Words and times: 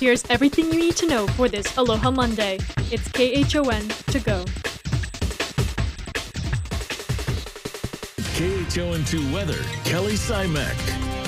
Here's 0.00 0.24
everything 0.30 0.72
you 0.72 0.78
need 0.78 0.96
to 0.96 1.06
know 1.06 1.26
for 1.26 1.46
this 1.46 1.76
Aloha 1.76 2.10
Monday. 2.10 2.58
It's 2.90 3.06
KHON 3.08 3.86
to 4.06 4.18
go. 4.20 4.46
KHON2 8.32 9.30
Weather, 9.30 9.62
Kelly 9.84 10.14
Simek. 10.14 11.19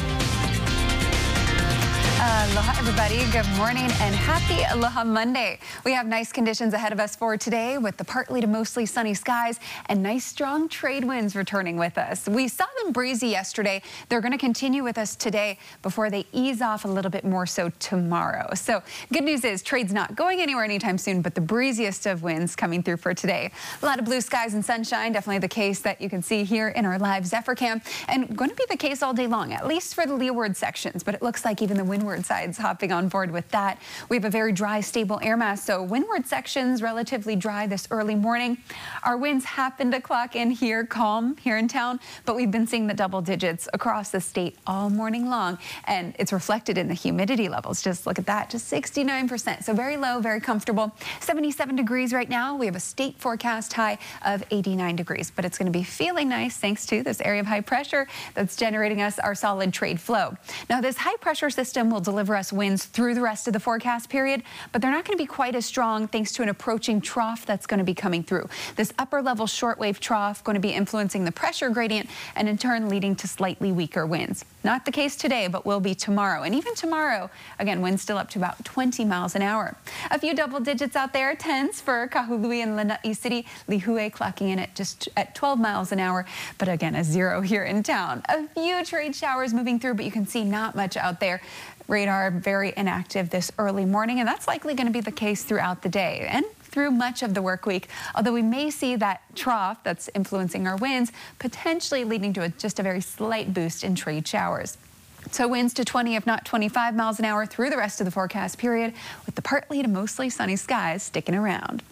Uh, 2.24 2.46
aloha, 2.52 2.78
everybody. 2.78 3.28
Good 3.32 3.48
morning 3.56 3.90
and 4.00 4.14
happy 4.14 4.62
Aloha 4.70 5.02
Monday. 5.02 5.58
We 5.84 5.90
have 5.90 6.06
nice 6.06 6.30
conditions 6.30 6.72
ahead 6.72 6.92
of 6.92 7.00
us 7.00 7.16
for 7.16 7.36
today 7.36 7.78
with 7.78 7.96
the 7.96 8.04
partly 8.04 8.40
to 8.40 8.46
mostly 8.46 8.86
sunny 8.86 9.12
skies 9.12 9.58
and 9.86 10.04
nice 10.04 10.24
strong 10.24 10.68
trade 10.68 11.02
winds 11.02 11.34
returning 11.34 11.76
with 11.76 11.98
us. 11.98 12.28
We 12.28 12.46
saw 12.46 12.66
them 12.80 12.92
breezy 12.92 13.26
yesterday. 13.26 13.82
They're 14.08 14.20
going 14.20 14.30
to 14.30 14.38
continue 14.38 14.84
with 14.84 14.98
us 14.98 15.16
today 15.16 15.58
before 15.82 16.10
they 16.10 16.24
ease 16.32 16.62
off 16.62 16.84
a 16.84 16.88
little 16.88 17.10
bit 17.10 17.24
more 17.24 17.44
so 17.44 17.72
tomorrow. 17.80 18.54
So 18.54 18.84
good 19.12 19.24
news 19.24 19.44
is 19.44 19.60
trade's 19.60 19.92
not 19.92 20.14
going 20.14 20.40
anywhere 20.40 20.62
anytime 20.62 20.98
soon, 20.98 21.22
but 21.22 21.34
the 21.34 21.40
breeziest 21.40 22.06
of 22.06 22.22
winds 22.22 22.54
coming 22.54 22.84
through 22.84 22.98
for 22.98 23.14
today. 23.14 23.50
A 23.82 23.84
lot 23.84 23.98
of 23.98 24.04
blue 24.04 24.20
skies 24.20 24.54
and 24.54 24.64
sunshine, 24.64 25.10
definitely 25.10 25.40
the 25.40 25.48
case 25.48 25.80
that 25.80 26.00
you 26.00 26.08
can 26.08 26.22
see 26.22 26.44
here 26.44 26.68
in 26.68 26.86
our 26.86 27.00
live 27.00 27.26
Zephyr 27.26 27.56
cam 27.56 27.82
and 28.06 28.36
going 28.36 28.50
to 28.50 28.54
be 28.56 28.66
the 28.70 28.76
case 28.76 29.02
all 29.02 29.12
day 29.12 29.26
long, 29.26 29.52
at 29.52 29.66
least 29.66 29.96
for 29.96 30.06
the 30.06 30.14
leeward 30.14 30.56
sections, 30.56 31.02
but 31.02 31.16
it 31.16 31.22
looks 31.22 31.44
like 31.44 31.60
even 31.60 31.76
the 31.76 31.82
windward 31.82 32.11
windward 32.12 32.26
sides 32.26 32.58
hopping 32.58 32.92
on 32.92 33.08
board 33.08 33.30
with 33.30 33.48
that. 33.52 33.80
We 34.10 34.16
have 34.16 34.26
a 34.26 34.30
very 34.30 34.52
dry, 34.52 34.82
stable 34.82 35.18
air 35.22 35.34
mass, 35.34 35.64
so 35.64 35.82
windward 35.82 36.26
sections 36.26 36.82
relatively 36.82 37.36
dry 37.36 37.66
this 37.66 37.88
early 37.90 38.14
morning. 38.14 38.58
Our 39.02 39.16
winds 39.16 39.46
happen 39.46 39.90
to 39.92 40.00
clock 40.00 40.36
in 40.36 40.50
here 40.50 40.84
calm 40.84 41.38
here 41.38 41.56
in 41.56 41.68
town, 41.68 42.00
but 42.26 42.36
we've 42.36 42.50
been 42.50 42.66
seeing 42.66 42.86
the 42.86 42.92
double 42.92 43.22
digits 43.22 43.66
across 43.72 44.10
the 44.10 44.20
state 44.20 44.58
all 44.66 44.90
morning 44.90 45.30
long, 45.30 45.56
and 45.84 46.14
it's 46.18 46.34
reflected 46.34 46.76
in 46.76 46.86
the 46.86 46.92
humidity 46.92 47.48
levels. 47.48 47.80
Just 47.82 48.06
look 48.06 48.18
at 48.18 48.26
that, 48.26 48.50
just 48.50 48.70
69%. 48.70 49.64
So 49.64 49.72
very 49.72 49.96
low, 49.96 50.20
very 50.20 50.40
comfortable. 50.40 50.92
77 51.20 51.76
degrees 51.76 52.12
right 52.12 52.28
now. 52.28 52.56
We 52.56 52.66
have 52.66 52.76
a 52.76 52.80
state 52.80 53.16
forecast 53.18 53.72
high 53.72 53.96
of 54.26 54.44
89 54.50 54.96
degrees, 54.96 55.32
but 55.34 55.46
it's 55.46 55.56
going 55.56 55.72
to 55.72 55.78
be 55.78 55.82
feeling 55.82 56.28
nice 56.28 56.58
thanks 56.58 56.84
to 56.86 57.02
this 57.02 57.22
area 57.22 57.40
of 57.40 57.46
high 57.46 57.62
pressure 57.62 58.06
that's 58.34 58.54
generating 58.54 59.00
us 59.00 59.18
our 59.18 59.34
solid 59.34 59.72
trade 59.72 59.98
flow. 59.98 60.36
Now, 60.68 60.82
this 60.82 60.98
high 60.98 61.16
pressure 61.16 61.48
system 61.48 61.88
will 61.88 62.01
deliver 62.02 62.36
us 62.36 62.52
winds 62.52 62.84
through 62.84 63.14
the 63.14 63.22
rest 63.22 63.46
of 63.46 63.52
the 63.52 63.60
forecast 63.60 64.08
period, 64.08 64.42
but 64.72 64.82
they're 64.82 64.90
not 64.90 65.04
going 65.04 65.16
to 65.16 65.22
be 65.22 65.26
quite 65.26 65.54
as 65.54 65.64
strong 65.64 66.06
thanks 66.08 66.32
to 66.32 66.42
an 66.42 66.48
approaching 66.48 67.00
trough 67.00 67.46
that's 67.46 67.66
going 67.66 67.78
to 67.78 67.84
be 67.84 67.94
coming 67.94 68.22
through. 68.22 68.48
This 68.76 68.92
upper 68.98 69.22
level 69.22 69.46
shortwave 69.46 69.98
trough 69.98 70.44
going 70.44 70.54
to 70.54 70.60
be 70.60 70.70
influencing 70.70 71.24
the 71.24 71.32
pressure 71.32 71.70
gradient 71.70 72.08
and 72.36 72.48
in 72.48 72.58
turn 72.58 72.88
leading 72.88 73.16
to 73.16 73.28
slightly 73.28 73.72
weaker 73.72 74.06
winds. 74.06 74.44
Not 74.64 74.84
the 74.84 74.92
case 74.92 75.16
today, 75.16 75.48
but 75.48 75.66
will 75.66 75.80
be 75.80 75.94
tomorrow. 75.94 76.42
And 76.42 76.54
even 76.54 76.74
tomorrow, 76.74 77.30
again, 77.58 77.82
winds 77.82 78.02
still 78.02 78.16
up 78.16 78.30
to 78.30 78.38
about 78.38 78.64
20 78.64 79.04
miles 79.04 79.34
an 79.34 79.42
hour. 79.42 79.76
A 80.10 80.18
few 80.18 80.34
double 80.34 80.60
digits 80.60 80.94
out 80.94 81.12
there, 81.12 81.34
10s 81.34 81.80
for 81.82 82.08
Kahului 82.08 82.62
and 82.62 82.76
Lanai 82.76 83.12
City, 83.12 83.46
Lihue 83.68 84.10
clocking 84.12 84.48
in 84.50 84.58
at 84.58 84.74
just 84.74 85.08
at 85.16 85.34
12 85.34 85.58
miles 85.58 85.92
an 85.92 85.98
hour, 85.98 86.24
but 86.58 86.68
again, 86.68 86.94
a 86.94 87.02
zero 87.02 87.40
here 87.40 87.64
in 87.64 87.82
town. 87.82 88.22
A 88.28 88.46
few 88.48 88.84
trade 88.84 89.16
showers 89.16 89.52
moving 89.52 89.80
through, 89.80 89.94
but 89.94 90.04
you 90.04 90.12
can 90.12 90.26
see 90.26 90.44
not 90.44 90.76
much 90.76 90.96
out 90.96 91.20
there. 91.20 91.40
Radar 91.88 92.30
very 92.30 92.72
inactive 92.76 93.30
this 93.30 93.50
early 93.58 93.84
morning, 93.84 94.20
and 94.20 94.28
that's 94.28 94.46
likely 94.46 94.74
going 94.74 94.86
to 94.86 94.92
be 94.92 95.00
the 95.00 95.12
case 95.12 95.42
throughout 95.42 95.82
the 95.82 95.88
day 95.88 96.26
and 96.30 96.44
through 96.72 96.90
much 96.90 97.22
of 97.22 97.34
the 97.34 97.42
work 97.42 97.66
week, 97.66 97.88
although 98.14 98.32
we 98.32 98.42
may 98.42 98.70
see 98.70 98.96
that 98.96 99.22
trough 99.36 99.84
that's 99.84 100.10
influencing 100.14 100.66
our 100.66 100.76
winds, 100.76 101.12
potentially 101.38 102.02
leading 102.02 102.32
to 102.32 102.42
a, 102.42 102.48
just 102.48 102.80
a 102.80 102.82
very 102.82 103.00
slight 103.00 103.54
boost 103.54 103.84
in 103.84 103.94
trade 103.94 104.26
showers. 104.26 104.78
So 105.30 105.46
winds 105.46 105.72
to 105.74 105.84
20, 105.84 106.16
if 106.16 106.26
not 106.26 106.44
25 106.44 106.96
miles 106.96 107.18
an 107.18 107.24
hour 107.24 107.46
through 107.46 107.70
the 107.70 107.76
rest 107.76 108.00
of 108.00 108.06
the 108.06 108.10
forecast 108.10 108.58
period, 108.58 108.92
with 109.24 109.36
the 109.36 109.42
partly 109.42 109.80
to 109.82 109.88
mostly 109.88 110.28
sunny 110.28 110.56
skies 110.56 111.02
sticking 111.02 111.34
around. 111.34 111.82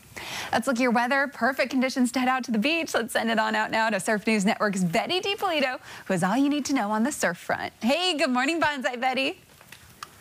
Let's 0.53 0.67
look 0.67 0.77
at 0.77 0.83
your 0.83 0.91
weather. 0.91 1.31
Perfect 1.33 1.71
conditions 1.71 2.13
to 2.13 2.21
head 2.21 2.29
out 2.29 2.45
to 2.45 2.51
the 2.51 2.59
beach. 2.59 2.93
Let's 2.93 3.13
send 3.13 3.31
it 3.31 3.39
on 3.39 3.55
out 3.55 3.71
now 3.71 3.89
to 3.91 4.01
Surf 4.01 4.27
News 4.27 4.45
Network's 4.45 4.85
Betty 4.85 5.21
Depolito, 5.21 5.79
who 6.07 6.13
has 6.13 6.23
all 6.23 6.37
you 6.37 6.49
need 6.49 6.65
to 6.67 6.75
know 6.75 6.91
on 6.91 7.05
the 7.05 7.13
surf 7.13 7.39
front. 7.39 7.73
Hey, 7.81 8.17
good 8.17 8.31
morning, 8.31 8.61
Banzai 8.61 8.97
Betty. 8.97 9.41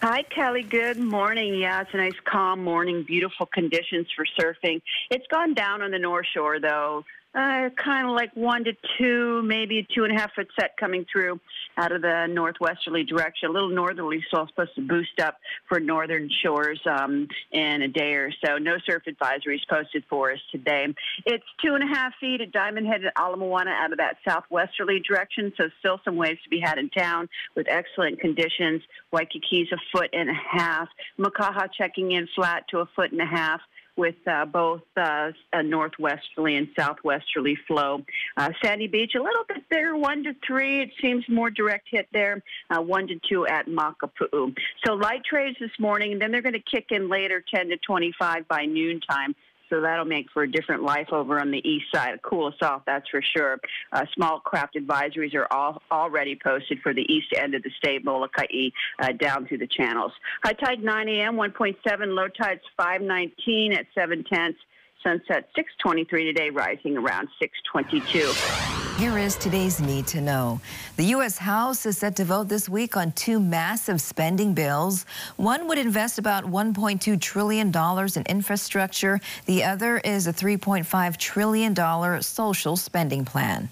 Hi, 0.01 0.23
Kelly. 0.23 0.63
Good 0.63 0.97
morning. 0.97 1.55
Yeah, 1.55 1.81
it's 1.81 1.89
a 1.93 1.97
nice, 1.97 2.13
calm 2.23 2.63
morning. 2.63 3.03
Beautiful 3.05 3.45
conditions 3.47 4.07
for 4.15 4.25
surfing. 4.39 4.81
It's 5.11 5.27
gone 5.27 5.53
down 5.53 5.81
on 5.81 5.91
the 5.91 5.99
North 5.99 6.25
Shore, 6.33 6.57
though 6.57 7.03
uh, 7.35 7.69
kind 7.75 8.07
of 8.07 8.15
like 8.15 8.35
one 8.35 8.63
to 8.63 8.73
two, 8.97 9.43
maybe 9.43 9.85
two 9.93 10.03
and 10.03 10.15
a 10.15 10.19
half 10.19 10.33
foot 10.33 10.47
set 10.59 10.75
coming 10.77 11.05
through 11.11 11.39
out 11.77 11.91
of 11.91 12.01
the 12.01 12.27
northwesterly 12.27 13.03
direction. 13.03 13.49
A 13.49 13.51
little 13.51 13.69
northerly, 13.69 14.23
so 14.31 14.41
it's 14.41 14.51
supposed 14.51 14.75
to 14.75 14.81
boost 14.81 15.19
up 15.19 15.37
for 15.67 15.79
northern 15.79 16.29
shores 16.43 16.79
um, 16.89 17.27
in 17.51 17.83
a 17.83 17.87
day 17.87 18.13
or 18.13 18.31
so. 18.43 18.57
No 18.57 18.77
surf 18.85 19.03
advisories 19.07 19.59
posted 19.69 20.03
for 20.09 20.31
us 20.31 20.39
today. 20.51 20.87
It's 21.25 21.45
two 21.63 21.75
and 21.75 21.83
a 21.83 21.87
half 21.87 22.13
feet 22.19 22.41
at 22.41 22.51
Diamond 22.51 22.87
Head 22.87 23.05
at 23.05 23.13
Ala 23.17 23.37
out 23.67 23.91
of 23.91 23.99
that 23.99 24.17
southwesterly 24.27 24.99
direction, 24.99 25.53
so 25.55 25.69
still 25.79 26.01
some 26.03 26.15
waves 26.15 26.41
to 26.43 26.49
be 26.49 26.59
had 26.59 26.77
in 26.77 26.89
town 26.89 27.29
with 27.55 27.67
excellent 27.69 28.19
conditions. 28.19 28.81
Waikiki's 29.13 29.71
a 29.71 29.77
foot 29.91 30.09
and 30.13 30.29
a 30.29 30.33
half. 30.33 30.87
Makaha 31.19 31.69
checking 31.77 32.11
in 32.11 32.27
flat 32.35 32.65
to 32.69 32.79
a 32.79 32.85
foot 32.95 33.11
and 33.11 33.21
a 33.21 33.25
half 33.25 33.61
with 33.99 34.15
uh, 34.25 34.45
both 34.45 34.81
uh, 34.95 35.31
a 35.51 35.61
northwesterly 35.61 36.55
and 36.55 36.69
southwesterly 36.75 37.57
flow. 37.67 38.01
Uh, 38.37 38.49
Sandy 38.63 38.87
Beach, 38.87 39.11
a 39.15 39.21
little 39.21 39.43
bit 39.47 39.63
there, 39.69 39.95
one 39.95 40.23
to 40.23 40.33
three. 40.47 40.81
It 40.81 40.91
seems 41.01 41.25
more 41.27 41.51
direct 41.51 41.89
hit 41.91 42.07
there, 42.13 42.41
uh, 42.69 42.81
one 42.81 43.07
to 43.07 43.19
two 43.29 43.45
at 43.45 43.67
Makapu'u. 43.67 44.55
So 44.85 44.93
light 44.93 45.23
trades 45.25 45.57
this 45.59 45.77
morning, 45.79 46.13
and 46.13 46.21
then 46.21 46.31
they're 46.31 46.41
going 46.41 46.53
to 46.53 46.59
kick 46.59 46.87
in 46.91 47.09
later, 47.09 47.43
10 47.53 47.67
to 47.69 47.77
25 47.77 48.47
by 48.47 48.65
noontime 48.65 49.35
so 49.69 49.81
that'll 49.81 50.05
make 50.05 50.27
for 50.33 50.43
a 50.43 50.51
different 50.51 50.83
life 50.83 51.07
over 51.11 51.39
on 51.39 51.51
the 51.51 51.67
east 51.67 51.85
side. 51.93 52.19
Cool 52.21 52.47
us 52.47 52.55
off, 52.61 52.83
that's 52.85 53.07
for 53.09 53.21
sure. 53.35 53.59
Uh, 53.91 54.05
small 54.15 54.39
craft 54.39 54.75
advisories 54.75 55.35
are 55.35 55.51
all 55.51 55.81
already 55.91 56.37
posted 56.41 56.79
for 56.81 56.93
the 56.93 57.05
east 57.11 57.27
end 57.35 57.55
of 57.55 57.63
the 57.63 57.71
state, 57.77 58.03
Molokai, 58.03 58.69
uh, 58.99 59.11
down 59.13 59.45
through 59.47 59.59
the 59.59 59.67
channels. 59.67 60.11
High 60.43 60.53
tide 60.53 60.83
9 60.83 61.09
a.m., 61.09 61.35
1.7. 61.35 61.75
Low 62.15 62.27
tide's 62.27 62.61
519 62.77 63.73
at 63.73 63.85
7 63.93 64.23
tenths. 64.23 64.59
Sunset 65.03 65.49
623 65.55 66.25
today, 66.25 66.49
rising 66.49 66.97
around 66.97 67.29
622. 67.39 68.78
Here 68.99 69.17
is 69.17 69.37
today's 69.37 69.79
need 69.79 70.07
to 70.07 70.19
know. 70.19 70.59
The 70.97 71.05
U.S. 71.15 71.37
House 71.37 71.85
is 71.85 71.97
set 71.97 72.17
to 72.17 72.25
vote 72.25 72.49
this 72.49 72.67
week 72.67 72.97
on 72.97 73.13
two 73.13 73.39
massive 73.39 74.01
spending 74.01 74.53
bills. 74.53 75.05
One 75.37 75.69
would 75.69 75.77
invest 75.77 76.19
about 76.19 76.43
$1.2 76.43 77.21
trillion 77.21 77.71
in 77.73 78.23
infrastructure. 78.27 79.21
The 79.45 79.63
other 79.63 79.99
is 79.99 80.27
a 80.27 80.33
$3.5 80.33 81.15
trillion 81.15 82.21
social 82.21 82.75
spending 82.75 83.23
plan. 83.23 83.69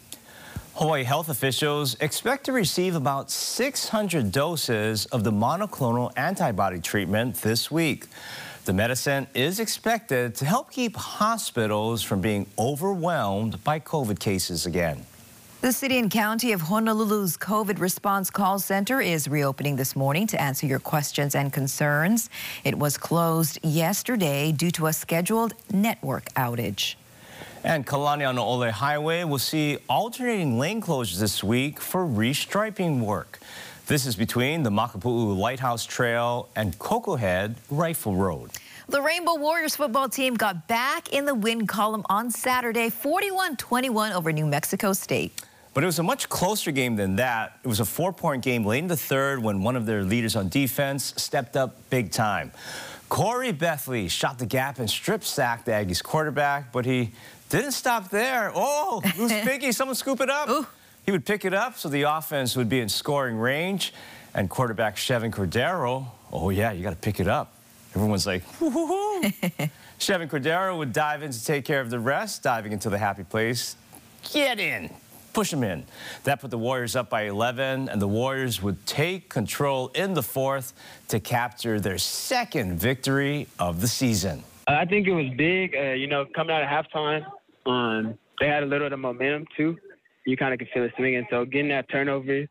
Hawaii 0.75 1.03
health 1.03 1.27
officials 1.27 1.97
expect 1.99 2.45
to 2.45 2.53
receive 2.53 2.95
about 2.95 3.29
600 3.29 4.31
doses 4.31 5.07
of 5.07 5.25
the 5.25 5.31
monoclonal 5.31 6.09
antibody 6.15 6.79
treatment 6.79 7.35
this 7.35 7.69
week. 7.69 8.05
The 8.63 8.71
medicine 8.71 9.27
is 9.33 9.59
expected 9.59 10.35
to 10.35 10.45
help 10.45 10.71
keep 10.71 10.95
hospitals 10.95 12.01
from 12.01 12.21
being 12.21 12.47
overwhelmed 12.57 13.61
by 13.65 13.81
COVID 13.81 14.19
cases 14.19 14.65
again. 14.65 15.03
The 15.59 15.71
city 15.71 15.97
and 15.97 16.11
county 16.11 16.51
of 16.51 16.61
Honolulu's 16.61 17.35
COVID 17.35 17.79
response 17.79 18.29
call 18.29 18.59
center 18.59 19.01
is 19.01 19.27
reopening 19.27 19.75
this 19.75 19.95
morning 19.95 20.27
to 20.27 20.39
answer 20.39 20.67
your 20.67 20.77
questions 20.77 21.33
and 21.33 21.51
concerns. 21.51 22.29
It 22.63 22.77
was 22.77 22.95
closed 22.95 23.57
yesterday 23.63 24.51
due 24.51 24.69
to 24.71 24.85
a 24.85 24.93
scheduled 24.93 25.55
network 25.73 26.25
outage. 26.35 26.93
And 27.63 27.87
Kalanianaole 27.87 28.69
Highway 28.69 29.23
will 29.23 29.39
see 29.39 29.79
alternating 29.89 30.59
lane 30.59 30.79
closures 30.79 31.19
this 31.19 31.43
week 31.43 31.81
for 31.81 32.05
restriping 32.05 32.99
work. 32.99 33.39
This 33.87 34.05
is 34.05 34.15
between 34.15 34.61
the 34.61 34.69
Makapu'u 34.69 35.35
Lighthouse 35.35 35.85
Trail 35.85 36.49
and 36.55 36.77
Koko 36.77 37.15
Head 37.15 37.55
Rifle 37.71 38.15
Road. 38.15 38.51
The 38.89 39.01
Rainbow 39.01 39.35
Warriors 39.35 39.75
football 39.75 40.07
team 40.07 40.35
got 40.35 40.67
back 40.67 41.11
in 41.11 41.25
the 41.25 41.35
win 41.35 41.67
column 41.67 42.05
on 42.09 42.29
Saturday, 42.29 42.89
41-21 42.89 44.13
over 44.13 44.31
New 44.31 44.45
Mexico 44.45 44.93
State. 44.93 45.41
But 45.77 45.83
it 45.83 45.85
was 45.85 45.99
a 45.99 46.03
much 46.03 46.27
closer 46.27 46.71
game 46.71 46.95
than 46.95 47.17
that. 47.17 47.59
It 47.63 47.67
was 47.67 47.79
a 47.79 47.85
four-point 47.85 48.43
game 48.43 48.65
late 48.65 48.79
in 48.79 48.87
the 48.87 48.97
third 48.97 49.43
when 49.43 49.61
one 49.61 49.75
of 49.75 49.85
their 49.85 50.01
leaders 50.01 50.35
on 50.35 50.49
defense 50.49 51.13
stepped 51.17 51.55
up 51.55 51.75
big 51.91 52.09
time. 52.09 52.51
Khoury 53.11 53.55
Bethley 53.55 54.09
shot 54.09 54.39
the 54.39 54.47
gap 54.47 54.79
and 54.79 54.89
strip 54.89 55.23
sacked 55.23 55.67
the 55.67 55.73
Aggies 55.73 56.01
quarterback, 56.01 56.71
but 56.71 56.87
he 56.87 57.11
didn't 57.49 57.73
stop 57.73 58.09
there. 58.09 58.51
Oh, 58.55 59.01
who's 59.01 59.31
biggie? 59.47 59.71
Someone 59.71 59.93
scoop 59.93 60.19
it 60.19 60.31
up. 60.31 60.49
Ooh. 60.49 60.65
He 61.05 61.11
would 61.11 61.27
pick 61.27 61.45
it 61.45 61.53
up 61.53 61.77
so 61.77 61.89
the 61.89 62.01
offense 62.09 62.55
would 62.55 62.69
be 62.69 62.79
in 62.79 62.89
scoring 62.89 63.37
range. 63.37 63.93
And 64.33 64.49
quarterback 64.49 64.95
Chevan 64.95 65.29
Cordeiro, 65.29 66.07
oh 66.31 66.49
yeah, 66.49 66.71
you 66.71 66.81
got 66.81 66.89
to 66.89 66.95
pick 66.95 67.19
it 67.19 67.27
up. 67.27 67.53
Everyone's 67.93 68.25
like, 68.25 68.41
whoo 68.59 69.21
Chevan 69.99 70.27
Cordeiro 70.27 70.75
would 70.75 70.91
dive 70.91 71.21
in 71.21 71.31
to 71.31 71.45
take 71.45 71.65
care 71.65 71.81
of 71.81 71.91
the 71.91 71.99
rest, 71.99 72.41
diving 72.41 72.71
into 72.71 72.89
the 72.89 72.97
happy 72.97 73.23
place. 73.23 73.75
Get 74.33 74.59
in. 74.59 74.89
Push 75.37 75.51
them 75.51 75.63
in. 75.63 75.85
That 76.23 76.41
put 76.41 76.49
the 76.49 76.57
Warriors 76.57 76.95
up 76.95 77.11
by 77.11 77.25
11, 77.25 77.89
and 77.89 78.01
the 78.01 78.07
Warriors 78.07 78.59
would 78.63 78.83
take 78.87 79.29
control 79.29 79.89
in 79.89 80.15
the 80.15 80.23
fourth 80.23 80.73
to 81.09 81.19
capture 81.19 81.79
their 81.79 81.99
second 81.99 82.79
victory 82.79 83.47
of 83.59 83.79
the 83.79 83.87
season. 83.87 84.43
I 84.67 84.85
think 84.85 85.05
it 85.05 85.13
was 85.13 85.29
big. 85.37 85.75
Uh, 85.75 85.91
you 85.91 86.07
know, 86.07 86.25
coming 86.35 86.55
out 86.55 86.63
of 86.63 86.69
halftime, 86.69 87.23
um, 87.67 88.17
they 88.39 88.47
had 88.47 88.63
a 88.63 88.65
little 88.65 88.87
of 88.87 88.91
the 88.91 88.97
momentum 88.97 89.45
too. 89.55 89.77
You 90.25 90.35
kind 90.37 90.53
of 90.53 90.57
could 90.59 90.69
feel 90.73 90.85
it 90.85 90.93
swinging. 90.97 91.27
So 91.29 91.45
getting 91.45 91.69
that 91.69 91.87
turnover 91.87 92.47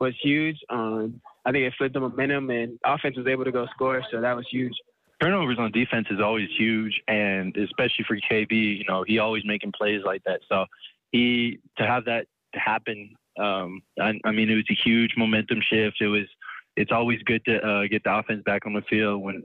was 0.00 0.14
huge. 0.22 0.56
Um, 0.70 1.20
I 1.44 1.52
think 1.52 1.64
it 1.64 1.74
flipped 1.76 1.92
the 1.92 2.00
momentum, 2.00 2.48
and 2.48 2.78
offense 2.82 3.18
was 3.18 3.26
able 3.26 3.44
to 3.44 3.52
go 3.52 3.66
score. 3.74 4.02
So 4.10 4.22
that 4.22 4.34
was 4.34 4.46
huge. 4.50 4.72
Turnovers 5.20 5.58
on 5.58 5.70
defense 5.70 6.06
is 6.10 6.18
always 6.18 6.48
huge, 6.56 6.98
and 7.08 7.54
especially 7.58 8.06
for 8.08 8.16
KB, 8.16 8.52
you 8.52 8.84
know, 8.88 9.04
he 9.06 9.18
always 9.18 9.44
making 9.44 9.72
plays 9.72 10.00
like 10.02 10.24
that. 10.24 10.40
So 10.48 10.64
he 11.12 11.60
to 11.78 11.86
have 11.86 12.04
that 12.06 12.26
happen, 12.54 13.14
um, 13.38 13.80
I, 14.00 14.12
I 14.24 14.32
mean, 14.32 14.50
it 14.50 14.56
was 14.56 14.64
a 14.70 14.88
huge 14.88 15.12
momentum 15.16 15.60
shift. 15.70 16.00
It 16.00 16.08
was. 16.08 16.26
It's 16.74 16.90
always 16.90 17.22
good 17.24 17.44
to 17.44 17.58
uh, 17.58 17.82
get 17.86 18.02
the 18.02 18.16
offense 18.16 18.42
back 18.46 18.64
on 18.64 18.72
the 18.72 18.80
field 18.88 19.22
when 19.22 19.42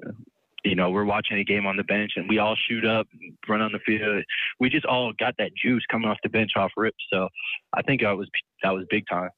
you 0.63 0.75
know, 0.75 0.89
we're 0.89 1.05
watching 1.05 1.37
a 1.37 1.43
game 1.43 1.65
on 1.65 1.77
the 1.77 1.83
bench 1.83 2.13
and 2.15 2.27
we 2.27 2.39
all 2.39 2.55
shoot 2.67 2.85
up, 2.85 3.07
run 3.47 3.61
on 3.61 3.71
the 3.71 3.79
field. 3.79 4.23
We 4.59 4.69
just 4.69 4.85
all 4.85 5.13
got 5.17 5.35
that 5.37 5.51
juice 5.55 5.85
coming 5.89 6.09
off 6.09 6.17
the 6.23 6.29
bench 6.29 6.51
off 6.55 6.71
rips. 6.75 7.03
So 7.11 7.29
I 7.73 7.81
think 7.83 8.01
that 8.01 8.17
was 8.17 8.29
that 8.63 8.71
was 8.71 8.85
big 8.89 9.05
time. 9.09 9.29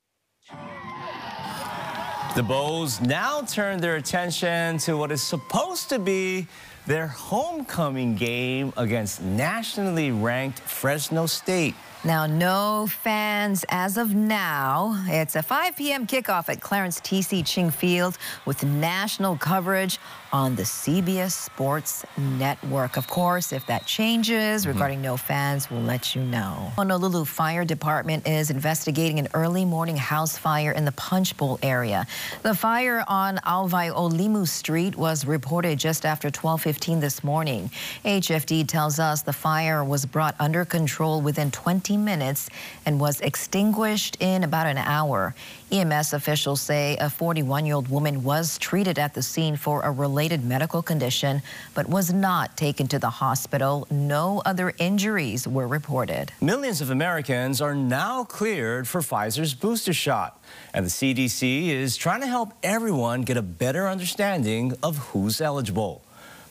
The 2.36 2.44
Bows 2.44 3.02
now 3.02 3.42
turn 3.42 3.80
their 3.82 3.96
attention 3.96 4.78
to 4.80 4.96
what 4.98 5.12
is 5.12 5.22
supposed 5.22 5.90
to 5.90 6.00
be 6.00 6.48
their 6.88 7.08
homecoming 7.08 8.16
game 8.16 8.72
against 8.78 9.22
nationally 9.22 10.12
ranked 10.12 10.60
Fresno 10.60 11.26
State. 11.26 11.76
Now, 12.06 12.26
no 12.26 12.88
fans 12.88 13.66
as 13.68 13.98
of 13.98 14.16
now. 14.16 15.04
It's 15.08 15.36
a 15.36 15.44
5 15.44 15.76
p.m. 15.76 16.08
kickoff 16.08 16.48
at 16.48 16.62
Clarence 16.62 17.02
T.C. 17.02 17.44
Ching 17.44 17.70
Field 17.70 18.18
with 18.46 18.64
national 18.64 19.36
coverage 19.36 20.00
on 20.32 20.56
the 20.56 20.64
CBS 20.64 21.32
Sports 21.32 22.06
Network. 22.18 22.96
Of 22.96 23.08
course, 23.08 23.52
if 23.52 23.66
that 23.66 23.86
changes 23.86 24.62
mm-hmm. 24.62 24.72
regarding 24.72 25.02
no 25.02 25.18
fans, 25.18 25.70
we'll 25.70 25.82
let 25.82 26.16
you 26.16 26.24
know. 26.24 26.72
Honolulu 26.78 27.26
Fire 27.26 27.66
Department 27.66 28.26
is 28.28 28.50
investigating 28.50 29.20
an 29.20 29.28
early 29.34 29.66
morning 29.66 29.98
house 29.98 30.38
fire 30.38 30.72
in 30.72 30.86
the 30.86 30.92
Punchbowl 30.94 31.60
area. 31.62 32.08
The 32.44 32.56
fire 32.56 33.04
on 33.08 33.38
Auwaiolimu 33.38 34.48
Street 34.48 34.96
was 34.96 35.26
reported 35.26 35.80
just 35.80 36.06
after 36.06 36.30
12:15 36.30 37.02
this 37.02 37.24
morning. 37.24 37.72
HFD 38.06 38.64
tells 38.68 39.00
us 39.00 39.24
the 39.24 39.34
fire 39.34 39.84
was 39.84 40.06
brought 40.06 40.36
under 40.40 40.64
control 40.64 41.22
within 41.22 41.52
20 41.52 41.89
minutes 41.98 42.50
and 42.86 43.00
was 43.00 43.22
extinguished 43.22 44.18
in 44.20 44.44
about 44.44 44.68
an 44.68 44.78
hour. 44.78 45.36
EMS 45.72 46.14
officials 46.14 46.62
say 46.62 46.98
a 46.98 47.06
41-year-old 47.06 47.90
woman 47.90 48.24
was 48.24 48.58
treated 48.58 48.98
at 48.98 49.14
the 49.14 49.22
scene 49.22 49.56
for 49.56 49.82
a 49.82 49.92
related 49.92 50.44
medical 50.44 50.82
condition, 50.82 51.42
but 51.74 51.88
was 51.88 52.12
not 52.12 52.58
taken 52.58 52.88
to 52.88 53.00
the 53.00 53.10
hospital. 53.10 53.88
No 53.92 54.42
other 54.46 54.74
injuries 54.80 55.48
were 55.48 55.68
reported. 55.68 56.32
Millions 56.42 56.82
of 56.82 56.90
Americans 56.90 57.62
are 57.62 57.76
now 57.76 58.24
cleared 58.24 58.88
for 58.88 59.02
Pfizer's 59.02 59.54
booster 59.54 59.94
shot. 59.94 60.42
And 60.74 60.86
the 60.86 60.90
CDC 60.90 61.68
is 61.68 61.98
trying 61.98 62.22
to 62.22 62.28
help 62.28 62.54
everyone 62.64 63.22
get 63.22 63.38
a 63.38 63.42
better 63.42 63.88
understanding 63.88 64.74
of 64.82 64.98
who's 64.98 65.42
eligible. 65.42 66.04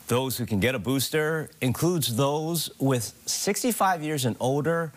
Those 0.08 0.38
who 0.38 0.46
can 0.46 0.58
get 0.58 0.74
a 0.74 0.78
booster 0.78 1.50
includes 1.60 2.16
those 2.16 2.70
with 2.78 3.12
65 3.26 4.02
years 4.02 4.24
and 4.24 4.36
older, 4.40 4.92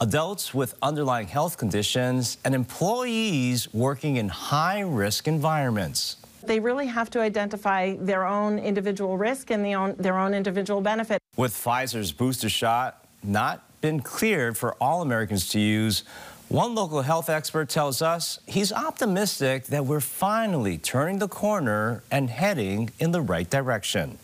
adults 0.00 0.54
with 0.54 0.74
underlying 0.82 1.28
health 1.28 1.58
conditions, 1.58 2.38
and 2.44 2.54
employees 2.54 3.72
working 3.74 4.16
in 4.16 4.28
high-risk 4.28 5.28
environments. 5.28 6.16
They 6.42 6.58
really 6.58 6.86
have 6.86 7.10
to 7.10 7.20
identify 7.20 7.96
their 7.96 8.26
own 8.26 8.58
individual 8.58 9.18
risk 9.18 9.50
and 9.50 9.64
the 9.64 9.74
own, 9.74 9.94
their 9.98 10.18
own 10.18 10.32
individual 10.32 10.80
benefit. 10.80 11.20
With 11.36 11.52
Pfizer's 11.52 12.12
booster 12.12 12.48
shot 12.48 13.04
not 13.22 13.62
been 13.82 14.00
cleared 14.00 14.56
for 14.56 14.74
all 14.80 15.02
Americans 15.02 15.48
to 15.50 15.60
use, 15.60 16.02
one 16.48 16.74
local 16.74 17.02
health 17.02 17.28
expert 17.28 17.68
tells 17.68 18.02
us 18.02 18.40
he's 18.46 18.72
optimistic 18.72 19.66
that 19.66 19.84
we're 19.84 20.00
finally 20.00 20.78
turning 20.78 21.18
the 21.18 21.28
corner 21.28 22.02
and 22.10 22.30
heading 22.30 22.90
in 22.98 23.12
the 23.12 23.20
right 23.20 23.48
direction. 23.48 24.18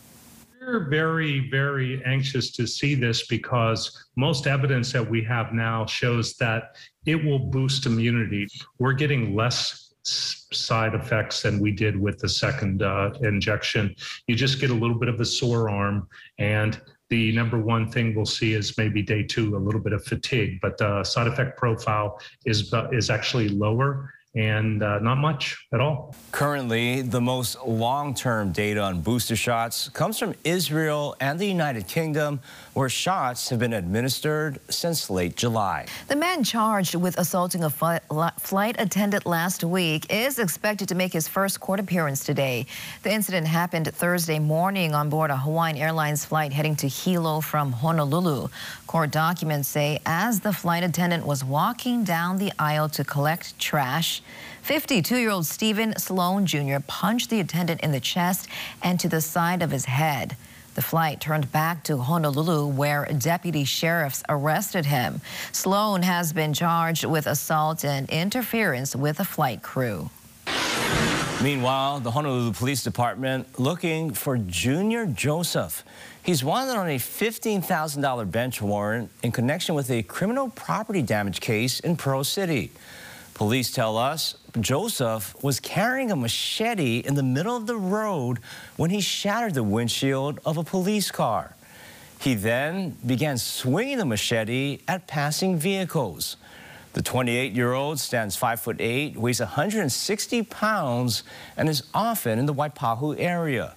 We're 0.67 0.89
very, 0.89 1.49
very 1.49 2.03
anxious 2.05 2.51
to 2.53 2.67
see 2.67 2.97
this 2.97 3.29
because 3.29 4.07
most 4.17 4.49
evidence 4.49 4.93
that 4.95 5.09
we 5.09 5.23
have 5.23 5.53
now 5.53 5.87
shows 5.87 6.35
that 6.39 6.75
it 7.05 7.25
will 7.25 7.39
boost 7.39 7.87
immunity. 7.87 8.49
We're 8.81 8.95
getting 8.95 9.37
less 9.37 9.95
side 10.03 10.95
effects 10.95 11.43
than 11.43 11.61
we 11.61 11.71
did 11.71 11.97
with 11.97 12.19
the 12.19 12.29
second 12.29 12.83
uh, 12.83 13.13
injection. 13.23 13.95
You 14.27 14.35
just 14.35 14.61
get 14.61 14.71
a 14.71 14.75
little 14.75 14.99
bit 14.99 15.09
of 15.09 15.21
a 15.21 15.25
sore 15.25 15.71
arm, 15.71 16.09
and 16.39 16.81
the 17.11 17.31
number 17.31 17.61
one 17.61 17.89
thing 17.89 18.17
we'll 18.17 18.27
see 18.27 18.55
is 18.55 18.77
maybe 18.77 19.03
day 19.03 19.23
two, 19.23 19.57
a 19.57 19.59
little 19.59 19.81
bit 19.81 19.93
of 19.93 20.05
fatigue, 20.05 20.59
but 20.61 20.79
the 20.79 21.05
side 21.05 21.29
effect 21.29 21.57
profile 21.57 22.21
is 22.45 22.75
uh, 22.75 22.89
is 22.91 23.09
actually 23.09 23.49
lower 23.51 24.13
and 24.37 24.83
uh, 24.83 24.99
not 24.99 25.17
much 25.17 25.67
at 25.73 25.81
all. 25.81 26.15
Currently, 26.31 27.03
the 27.03 27.21
most 27.21 27.56
long-term 27.67 28.53
data 28.53 28.81
on 28.81 29.00
booster 29.00 29.35
shots 29.35 29.88
comes 29.88 30.19
from 30.19 30.35
Israel 30.44 31.17
and 31.21 31.38
the 31.38 31.47
United 31.47 31.88
Kingdom, 31.88 32.41
where 32.75 32.91
shots 32.91 33.49
have 33.49 33.59
been 33.59 33.73
administered 33.73 34.61
since 34.69 35.09
late 35.09 35.37
July. 35.37 35.87
The 36.09 36.17
man 36.17 36.44
charged 36.44 36.94
with 36.94 37.19
assaulting 37.19 37.65
a 37.65 37.71
flight 37.71 38.77
attendant 38.79 39.25
last 39.25 39.65
week 39.65 40.12
is 40.12 40.39
expected 40.39 40.89
to 40.89 40.94
make 40.94 41.15
his 41.15 41.27
first 41.27 41.59
court 41.61 41.81
appearance 41.81 42.23
today. 42.25 42.67
The 43.03 43.12
incident 43.12 43.47
happened 43.47 43.87
Thursday 43.94 44.39
morning 44.39 44.94
on 44.94 45.09
board 45.09 45.31
a 45.31 45.37
Hawaiian 45.37 45.79
Airlines 45.79 46.27
flight 46.27 46.53
heading 46.53 46.77
to 46.77 46.89
Hilo 46.89 47.41
from 47.41 47.73
Honolulu. 47.73 48.49
Court 48.96 49.10
documents 49.10 49.69
say 49.69 50.00
as 50.06 50.40
the 50.40 50.54
flight 50.54 50.82
attendant 50.82 51.26
was 51.26 51.44
walking 51.44 52.02
down 52.02 52.38
the 52.38 52.50
aisle 52.58 52.88
to 52.88 53.04
collect 53.04 53.58
trash, 53.58 54.22
52-year-old 54.66 55.44
Stephen 55.44 55.94
Sloan 55.98 56.46
Jr. 56.46 56.78
punched 56.87 57.28
the 57.28 57.40
attendant 57.40 57.82
in 57.82 57.93
the 57.93 58.00
chest 58.00 58.48
and 58.82 58.98
to 58.98 59.06
the 59.06 59.20
side 59.20 59.60
of 59.60 59.70
his 59.70 59.84
head. 59.84 60.34
The 60.76 60.81
flight 60.81 61.20
turned 61.20 61.52
back 61.52 61.84
to 61.84 61.98
Honolulu, 61.98 62.69
where 62.69 63.04
deputy 63.04 63.64
sheriffs 63.64 64.22
arrested 64.31 64.87
him. 64.87 65.20
Sloan 65.52 66.00
has 66.02 66.32
been 66.32 66.54
charged 66.54 67.04
with 67.04 67.26
assault 67.26 67.84
and 67.84 68.08
interference 68.08 68.96
with 68.96 69.20
a 69.20 69.26
flight 69.26 69.60
crew. 69.60 70.08
Meanwhile, 71.46 72.00
the 72.00 72.10
Honolulu 72.10 72.54
Police 72.54 72.82
Department 72.82 73.60
looking 73.60 74.12
for 74.12 74.37
Junior 74.37 75.06
Joseph. 75.06 75.84
He's 76.20 76.43
wanted 76.43 76.74
on 76.76 76.88
a 76.88 76.98
$15,000 76.98 78.31
bench 78.32 78.60
warrant 78.60 79.12
in 79.22 79.31
connection 79.31 79.76
with 79.76 79.88
a 79.88 80.03
criminal 80.03 80.48
property 80.48 81.03
damage 81.03 81.38
case 81.38 81.79
in 81.79 81.96
Pearl 81.96 82.24
City. 82.24 82.72
Police 83.34 83.70
tell 83.70 83.96
us 83.96 84.34
Joseph 84.58 85.41
was 85.41 85.60
carrying 85.60 86.10
a 86.10 86.17
machete 86.17 86.98
in 86.98 87.15
the 87.15 87.22
middle 87.22 87.56
of 87.56 87.69
the 87.69 87.76
road 87.76 88.41
when 88.76 88.91
he 88.91 89.00
shattered 89.00 89.55
the 89.55 89.62
windshield 89.62 90.41
of 90.44 90.56
a 90.56 90.65
police 90.65 91.12
car. 91.12 91.55
He 92.19 92.34
then 92.34 92.96
began 93.06 93.38
swinging 93.38 93.98
the 93.98 94.05
machete 94.05 94.81
at 94.88 95.06
passing 95.06 95.58
vehicles. 95.58 96.38
The 96.96 97.03
28-year-old 97.03 98.00
stands 98.00 98.36
5 98.36 98.58
foot 98.58 98.81
8, 98.81 99.19
weighs 99.19 99.41
160 99.41 100.43
pounds, 100.44 101.24
and 101.55 101.69
is 101.69 101.82
often 101.93 102.38
in 102.38 102.46
the 102.46 102.55
Waipahu 102.55 103.20
area. 103.20 103.74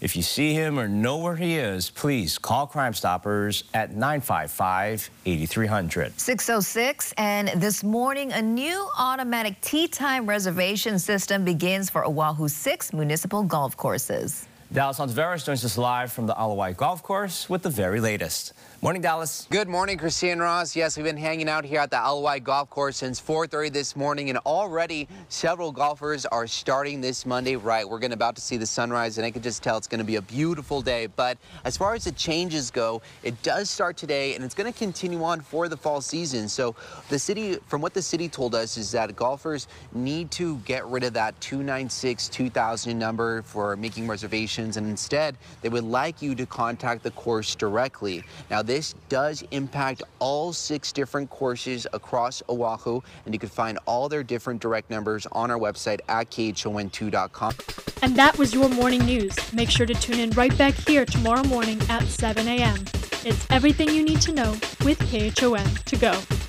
If 0.00 0.16
you 0.16 0.22
see 0.22 0.52
him 0.52 0.76
or 0.76 0.88
know 0.88 1.18
where 1.18 1.36
he 1.36 1.58
is, 1.58 1.90
please 1.90 2.38
call 2.38 2.66
Crime 2.66 2.92
Stoppers 2.92 3.62
at 3.72 3.94
955-8300. 3.94 6.18
606, 6.18 7.14
and 7.16 7.50
this 7.50 7.84
morning, 7.84 8.32
a 8.32 8.42
new 8.42 8.90
automatic 8.98 9.60
tee 9.60 9.86
time 9.86 10.26
reservation 10.26 10.98
system 10.98 11.44
begins 11.44 11.88
for 11.88 12.02
Oahu's 12.02 12.52
six 12.52 12.92
municipal 12.92 13.44
golf 13.44 13.76
courses. 13.76 14.48
Dallas 14.72 14.98
Ontiveros 14.98 15.46
joins 15.46 15.64
us 15.64 15.78
live 15.78 16.12
from 16.12 16.26
the 16.26 16.34
Ala 16.34 16.52
Wai 16.54 16.72
Golf 16.72 17.00
Course 17.00 17.48
with 17.48 17.62
the 17.62 17.70
very 17.70 18.00
latest. 18.00 18.52
Morning, 18.82 19.00
Dallas. 19.00 19.46
Good 19.48 19.68
morning, 19.68 19.96
Christine 19.96 20.40
Ross. 20.40 20.74
Yes, 20.74 20.96
we've 20.96 21.06
been 21.06 21.16
hanging 21.16 21.48
out 21.48 21.64
here 21.64 21.80
at 21.80 21.90
the 21.90 21.96
Ala 21.96 22.20
Wai 22.20 22.40
Golf 22.40 22.68
Course 22.68 22.96
since 22.96 23.20
4.30 23.20 23.72
this 23.72 23.94
morning, 23.94 24.28
and 24.28 24.38
already 24.38 25.08
several 25.28 25.70
golfers 25.70 26.26
are 26.26 26.48
starting 26.48 27.00
this 27.00 27.24
Monday 27.24 27.54
right. 27.54 27.88
We're 27.88 28.00
going 28.00 28.10
to 28.10 28.16
about 28.16 28.34
to 28.36 28.42
see 28.42 28.56
the 28.56 28.66
sunrise, 28.66 29.18
and 29.18 29.24
I 29.26 29.30
can 29.30 29.40
just 29.40 29.62
tell 29.62 29.78
it's 29.78 29.86
going 29.86 30.00
to 30.00 30.04
be 30.04 30.16
a 30.16 30.22
beautiful 30.22 30.82
day. 30.82 31.06
But 31.06 31.38
as 31.64 31.76
far 31.76 31.94
as 31.94 32.04
the 32.04 32.12
changes 32.12 32.72
go, 32.72 33.02
it 33.22 33.40
does 33.44 33.70
start 33.70 33.96
today, 33.96 34.34
and 34.34 34.44
it's 34.44 34.54
going 34.54 34.70
to 34.70 34.76
continue 34.76 35.22
on 35.22 35.40
for 35.40 35.68
the 35.68 35.76
fall 35.76 36.00
season. 36.00 36.48
So 36.48 36.74
the 37.08 37.20
city, 37.20 37.58
from 37.68 37.80
what 37.80 37.94
the 37.94 38.02
city 38.02 38.28
told 38.28 38.54
us, 38.54 38.76
is 38.76 38.90
that 38.92 39.14
golfers 39.14 39.68
need 39.92 40.32
to 40.32 40.58
get 40.58 40.84
rid 40.86 41.04
of 41.04 41.12
that 41.14 41.38
296-2000 41.40 42.96
number 42.96 43.42
for 43.42 43.76
making 43.76 44.08
reservations 44.08 44.55
and 44.58 44.76
instead, 44.76 45.36
they 45.60 45.68
would 45.68 45.84
like 45.84 46.22
you 46.22 46.34
to 46.34 46.46
contact 46.46 47.02
the 47.02 47.10
course 47.12 47.54
directly. 47.54 48.24
Now, 48.50 48.62
this 48.62 48.94
does 49.08 49.44
impact 49.50 50.02
all 50.18 50.52
six 50.52 50.92
different 50.92 51.30
courses 51.30 51.86
across 51.92 52.42
Oahu, 52.48 53.00
and 53.24 53.34
you 53.34 53.38
can 53.38 53.48
find 53.48 53.78
all 53.86 54.08
their 54.08 54.22
different 54.22 54.60
direct 54.60 54.90
numbers 54.90 55.26
on 55.32 55.50
our 55.50 55.58
website 55.58 56.00
at 56.08 56.30
khon2.com. 56.30 57.54
And 58.02 58.16
that 58.16 58.38
was 58.38 58.54
your 58.54 58.68
morning 58.68 59.04
news. 59.04 59.36
Make 59.52 59.70
sure 59.70 59.86
to 59.86 59.94
tune 59.94 60.18
in 60.18 60.30
right 60.30 60.56
back 60.56 60.74
here 60.74 61.04
tomorrow 61.04 61.44
morning 61.44 61.80
at 61.88 62.04
7 62.04 62.48
a.m. 62.48 62.84
It's 63.24 63.46
everything 63.50 63.88
you 63.90 64.02
need 64.02 64.20
to 64.22 64.32
know 64.32 64.52
with 64.84 64.98
KHON 65.10 65.84
to 65.84 65.96
go. 65.96 66.45